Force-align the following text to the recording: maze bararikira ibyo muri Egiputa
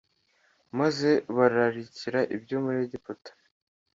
maze 0.79 1.09
bararikira 1.35 2.19
ibyo 2.35 2.57
muri 2.63 2.77
Egiputa 2.85 3.31